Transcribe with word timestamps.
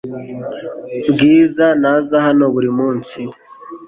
Bwiza 1.11 1.65
ntaza 1.79 2.17
hano 2.25 2.43
buri 2.53 2.69
munsi. 2.77 3.19